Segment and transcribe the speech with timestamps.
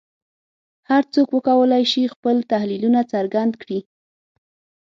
[0.89, 3.79] هر څوک وکولای شي خپل تحلیلونه څرګند کړي